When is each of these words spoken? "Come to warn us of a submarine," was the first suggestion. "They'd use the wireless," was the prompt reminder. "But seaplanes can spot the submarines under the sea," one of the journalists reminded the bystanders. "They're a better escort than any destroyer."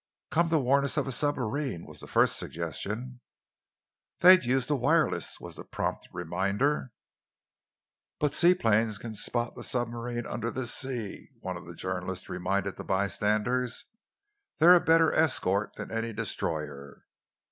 "Come 0.31 0.49
to 0.49 0.57
warn 0.57 0.83
us 0.83 0.97
of 0.97 1.05
a 1.05 1.11
submarine," 1.11 1.85
was 1.85 1.99
the 1.99 2.07
first 2.07 2.39
suggestion. 2.39 3.21
"They'd 4.21 4.45
use 4.45 4.65
the 4.65 4.75
wireless," 4.75 5.39
was 5.39 5.57
the 5.57 5.63
prompt 5.63 6.09
reminder. 6.11 6.91
"But 8.17 8.33
seaplanes 8.33 8.97
can 8.97 9.13
spot 9.13 9.53
the 9.55 9.61
submarines 9.61 10.25
under 10.27 10.49
the 10.49 10.65
sea," 10.65 11.29
one 11.39 11.55
of 11.55 11.67
the 11.67 11.75
journalists 11.75 12.29
reminded 12.29 12.77
the 12.77 12.83
bystanders. 12.83 13.85
"They're 14.57 14.73
a 14.73 14.81
better 14.81 15.13
escort 15.13 15.75
than 15.75 15.91
any 15.91 16.13
destroyer." 16.13 17.05